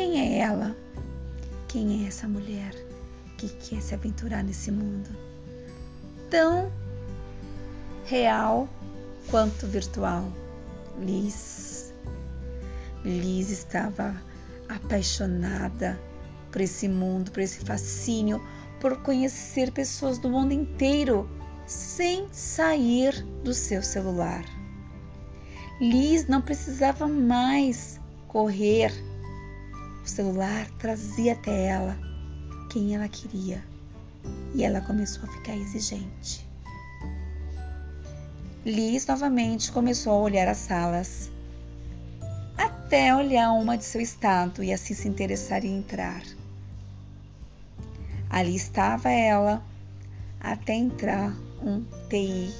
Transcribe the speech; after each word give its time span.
Quem 0.00 0.18
é 0.18 0.38
ela? 0.38 0.74
Quem 1.68 2.02
é 2.02 2.08
essa 2.08 2.26
mulher 2.26 2.74
que 3.36 3.50
quer 3.50 3.82
se 3.82 3.92
aventurar 3.92 4.42
nesse 4.42 4.70
mundo 4.70 5.10
tão 6.30 6.72
real 8.06 8.66
quanto 9.30 9.66
virtual? 9.66 10.32
Liz. 10.98 11.92
Liz 13.04 13.50
estava 13.50 14.16
apaixonada 14.70 16.00
por 16.50 16.62
esse 16.62 16.88
mundo, 16.88 17.30
por 17.30 17.40
esse 17.40 17.60
fascínio, 17.60 18.42
por 18.80 19.02
conhecer 19.02 19.70
pessoas 19.70 20.16
do 20.16 20.30
mundo 20.30 20.52
inteiro 20.52 21.28
sem 21.66 22.26
sair 22.32 23.22
do 23.44 23.52
seu 23.52 23.82
celular. 23.82 24.46
Liz 25.78 26.26
não 26.26 26.40
precisava 26.40 27.06
mais 27.06 28.00
correr. 28.28 29.09
Celular 30.10 30.68
trazia 30.78 31.34
até 31.34 31.66
ela 31.66 31.96
quem 32.68 32.96
ela 32.96 33.08
queria 33.08 33.64
e 34.52 34.64
ela 34.64 34.80
começou 34.80 35.22
a 35.22 35.32
ficar 35.32 35.56
exigente. 35.56 36.44
Liz 38.66 39.06
novamente 39.06 39.70
começou 39.70 40.12
a 40.12 40.16
olhar 40.16 40.48
as 40.48 40.58
salas, 40.58 41.30
até 42.58 43.14
olhar 43.14 43.52
uma 43.52 43.78
de 43.78 43.84
seu 43.84 44.00
estado 44.00 44.64
e 44.64 44.72
assim 44.72 44.94
se 44.94 45.08
interessar 45.08 45.64
em 45.64 45.78
entrar. 45.78 46.22
Ali 48.28 48.56
estava 48.56 49.10
ela, 49.10 49.62
até 50.40 50.74
entrar 50.74 51.32
um 51.62 51.84
TI 52.08 52.52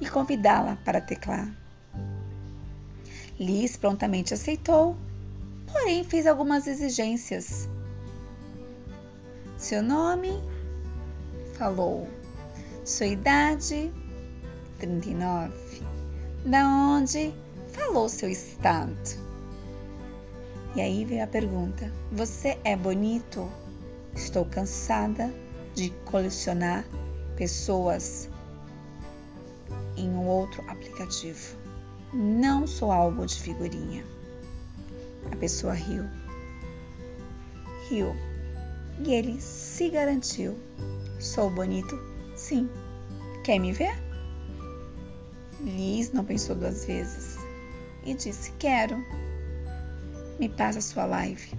e 0.00 0.08
convidá-la 0.08 0.76
para 0.84 1.02
teclar. 1.02 1.54
Liz 3.38 3.76
prontamente 3.76 4.32
aceitou, 4.32 4.96
porém 5.72 6.04
fez 6.04 6.26
algumas 6.26 6.66
exigências. 6.66 7.68
Seu 9.56 9.82
nome? 9.82 10.32
Falou. 11.54 12.08
Sua 12.84 13.06
idade? 13.06 13.92
39. 14.78 15.52
Da 16.44 16.66
onde? 16.66 17.34
Falou 17.68 18.08
seu 18.08 18.28
estado. 18.28 18.96
E 20.74 20.80
aí 20.80 21.04
veio 21.04 21.24
a 21.24 21.26
pergunta: 21.26 21.92
Você 22.12 22.58
é 22.64 22.76
bonito? 22.76 23.50
Estou 24.14 24.44
cansada 24.44 25.32
de 25.74 25.90
colecionar 26.04 26.84
pessoas 27.36 28.28
em 29.96 30.08
um 30.08 30.26
outro 30.26 30.64
aplicativo. 30.68 31.56
Não 32.12 32.66
sou 32.66 32.90
algo 32.90 33.26
de 33.26 33.40
figurinha. 33.40 34.04
A 35.30 35.36
pessoa 35.36 35.72
riu. 35.72 36.04
Riu. 37.88 38.14
E 39.04 39.12
ele 39.12 39.40
se 39.40 39.88
garantiu. 39.88 40.58
Sou 41.18 41.50
bonito? 41.50 41.98
Sim. 42.36 42.68
Quer 43.44 43.58
me 43.58 43.72
ver? 43.72 43.96
Liz 45.60 46.12
não 46.12 46.24
pensou 46.24 46.56
duas 46.56 46.84
vezes 46.84 47.36
e 48.04 48.14
disse: 48.14 48.52
Quero. 48.52 48.96
Me 50.38 50.48
passa 50.48 50.80
sua 50.80 51.04
live. 51.04 51.52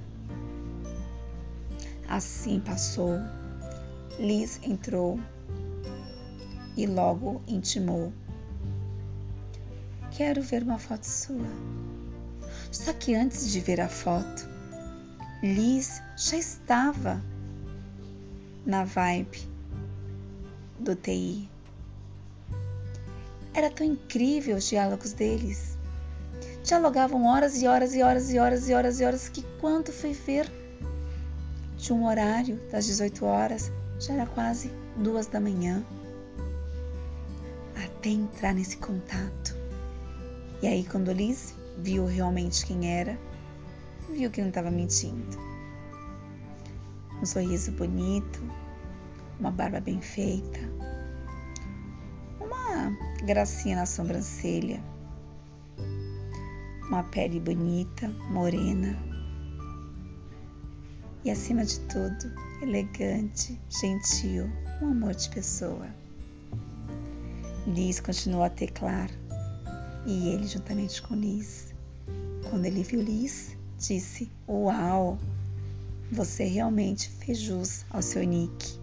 Assim 2.07 2.59
passou. 2.59 3.15
Liz 4.19 4.59
entrou 4.63 5.19
e 6.75 6.85
logo 6.85 7.41
intimou: 7.47 8.11
Quero 10.11 10.41
ver 10.41 10.63
uma 10.63 10.79
foto 10.79 11.05
sua. 11.05 11.45
Só 12.71 12.93
que 12.93 13.13
antes 13.13 13.51
de 13.51 13.59
ver 13.59 13.81
a 13.81 13.89
foto, 13.89 14.49
Liz 15.43 16.01
já 16.15 16.37
estava 16.37 17.21
na 18.65 18.85
vibe 18.85 19.39
do 20.79 20.95
TI. 20.95 21.49
Era 23.53 23.69
tão 23.69 23.85
incrível 23.85 24.55
os 24.55 24.69
diálogos 24.69 25.11
deles. 25.11 25.77
Dialogavam 26.63 27.25
horas 27.25 27.61
e 27.61 27.67
horas 27.67 27.93
e 27.93 28.01
horas 28.01 28.31
e 28.31 28.39
horas 28.39 28.69
e 28.69 28.73
horas 28.73 28.99
e 29.01 29.03
horas 29.03 29.27
que 29.27 29.43
quando 29.59 29.91
fui 29.91 30.13
ver 30.13 30.49
de 31.77 31.91
um 31.91 32.05
horário 32.05 32.57
das 32.71 32.85
18 32.85 33.25
horas, 33.25 33.69
já 33.99 34.13
era 34.13 34.25
quase 34.27 34.71
duas 34.95 35.27
da 35.27 35.41
manhã. 35.41 35.83
Até 37.75 38.09
entrar 38.09 38.53
nesse 38.53 38.77
contato. 38.77 39.57
E 40.61 40.67
aí 40.67 40.85
quando 40.85 41.11
Liz 41.11 41.53
viu 41.77 42.05
realmente 42.05 42.65
quem 42.65 42.91
era, 42.91 43.17
viu 44.09 44.29
que 44.29 44.41
não 44.41 44.49
estava 44.49 44.71
mentindo. 44.71 45.37
Um 47.21 47.25
sorriso 47.25 47.71
bonito, 47.71 48.41
uma 49.39 49.51
barba 49.51 49.79
bem 49.79 50.01
feita, 50.01 50.59
uma 52.39 52.95
gracinha 53.23 53.75
na 53.75 53.85
sobrancelha, 53.85 54.83
uma 56.87 57.03
pele 57.03 57.39
bonita, 57.39 58.09
morena 58.29 58.97
e, 61.23 61.29
acima 61.29 61.63
de 61.63 61.79
tudo, 61.81 62.33
elegante, 62.61 63.59
gentil, 63.69 64.49
um 64.81 64.87
amor 64.87 65.13
de 65.13 65.29
pessoa. 65.29 65.87
Liz 67.67 67.99
continuou 67.99 68.43
a 68.43 68.49
teclar 68.49 69.09
e 70.05 70.29
ele, 70.29 70.47
juntamente 70.47 71.01
com 71.01 71.15
Liz, 71.15 71.73
quando 72.49 72.65
ele 72.65 72.83
viu 72.83 73.01
Liz, 73.01 73.55
disse: 73.77 74.31
Uau, 74.47 75.17
você 76.11 76.45
realmente 76.45 77.09
fez 77.09 77.39
jus 77.39 77.85
ao 77.89 78.01
seu 78.01 78.23
nick. 78.23 78.79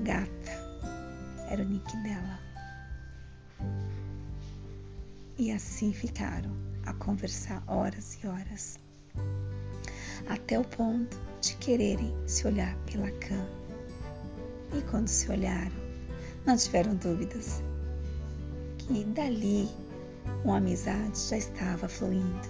Gata 0.00 0.28
era 1.48 1.62
o 1.62 1.68
nick 1.68 1.96
dela. 2.02 2.40
E 5.36 5.52
assim 5.52 5.92
ficaram 5.92 6.50
a 6.84 6.92
conversar 6.94 7.62
horas 7.66 8.18
e 8.22 8.26
horas, 8.26 8.78
até 10.28 10.58
o 10.58 10.64
ponto 10.64 11.20
de 11.40 11.54
quererem 11.56 12.12
se 12.26 12.46
olhar 12.46 12.74
pela 12.90 13.10
cama. 13.12 13.48
E 14.76 14.82
quando 14.90 15.08
se 15.08 15.30
olharam, 15.30 15.76
não 16.44 16.56
tiveram 16.56 16.94
dúvidas 16.96 17.62
que 18.78 19.04
dali 19.04 19.68
uma 20.44 20.58
amizade 20.58 21.18
já 21.18 21.36
estava 21.36 21.88
fluindo. 21.88 22.48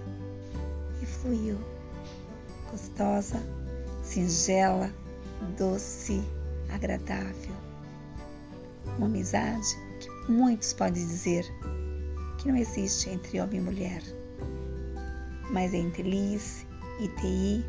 E 1.03 1.07
fluiu, 1.07 1.59
gostosa, 2.71 3.41
singela, 4.03 4.93
doce 5.57 6.23
agradável. 6.71 7.55
Uma 8.97 9.07
amizade 9.07 9.67
que 10.01 10.33
muitos 10.33 10.73
podem 10.73 11.07
dizer 11.07 11.45
que 12.39 12.49
não 12.49 12.57
existe 12.57 13.11
entre 13.11 13.41
homem 13.41 13.61
e 13.61 13.63
mulher, 13.63 14.03
mas 15.51 15.73
entre 15.75 16.03
Liz 16.03 16.67
e 17.01 17.09
TI, 17.21 17.65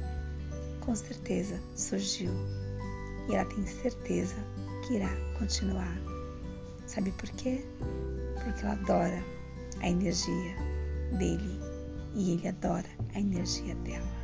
com 0.82 0.96
certeza 0.96 1.60
surgiu. 1.76 2.32
E 3.30 3.36
ela 3.36 3.46
tem 3.46 3.66
certeza 3.66 4.36
que 4.86 4.96
irá 4.96 5.10
continuar. 5.38 5.98
Sabe 6.88 7.12
por 7.12 7.30
quê? 7.32 7.64
Porque 8.44 8.66
ela 8.66 8.74
adora 8.74 9.24
a 9.82 9.90
energia 9.90 10.56
dele 11.18 11.60
e 12.14 12.34
ele 12.34 12.48
adora 12.48 12.88
a 13.14 13.20
energia 13.20 13.76
dela. 13.76 14.20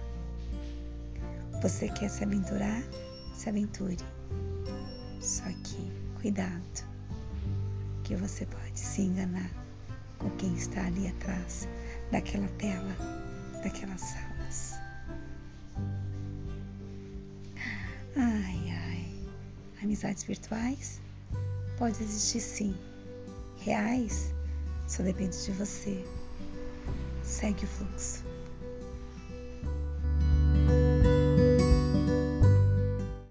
Você 1.62 1.90
quer 1.90 2.10
se 2.10 2.24
aventurar? 2.24 2.84
Se 3.34 3.50
aventure. 3.50 3.98
Só 5.20 5.46
que 5.64 5.92
cuidado, 6.22 6.86
que 8.04 8.16
você 8.16 8.46
pode 8.46 8.80
se 8.80 9.02
enganar 9.02 9.50
com 10.20 10.30
quem 10.38 10.54
está 10.56 10.86
ali 10.86 11.08
atrás 11.08 11.68
daquela 12.12 12.48
tela, 12.60 12.96
daquelas 13.64 14.02
salas. 14.02 14.74
Ai, 18.16 18.70
ai. 18.70 19.28
Amizades 19.82 20.24
virtuais? 20.24 21.02
Pode 21.78 22.02
existir 22.04 22.42
sim. 22.42 22.76
Reais? 23.58 24.35
Só 24.96 25.04
depende 25.04 25.44
de 25.44 25.52
você. 25.52 26.06
Segue 27.22 27.66
o 27.66 27.68
fluxo. 27.68 28.24